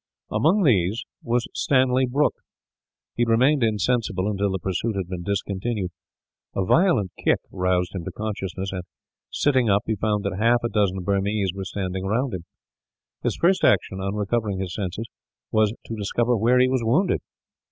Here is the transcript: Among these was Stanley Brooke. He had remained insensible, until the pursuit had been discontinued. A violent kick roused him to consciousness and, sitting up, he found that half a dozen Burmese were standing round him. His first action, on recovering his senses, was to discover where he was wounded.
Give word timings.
Among 0.31 0.63
these 0.63 1.03
was 1.21 1.45
Stanley 1.53 2.07
Brooke. 2.07 2.39
He 3.15 3.21
had 3.21 3.29
remained 3.29 3.61
insensible, 3.61 4.27
until 4.27 4.49
the 4.51 4.57
pursuit 4.57 4.95
had 4.95 5.07
been 5.07 5.21
discontinued. 5.21 5.91
A 6.55 6.65
violent 6.65 7.11
kick 7.23 7.37
roused 7.51 7.93
him 7.93 8.03
to 8.05 8.11
consciousness 8.11 8.71
and, 8.71 8.81
sitting 9.29 9.69
up, 9.69 9.83
he 9.85 9.93
found 9.95 10.23
that 10.23 10.37
half 10.39 10.63
a 10.63 10.69
dozen 10.69 11.03
Burmese 11.03 11.53
were 11.53 11.65
standing 11.65 12.03
round 12.07 12.33
him. 12.33 12.45
His 13.21 13.35
first 13.35 13.63
action, 13.63 13.99
on 13.99 14.15
recovering 14.15 14.57
his 14.57 14.73
senses, 14.73 15.05
was 15.51 15.71
to 15.85 15.95
discover 15.95 16.35
where 16.35 16.57
he 16.57 16.67
was 16.67 16.81
wounded. 16.83 17.19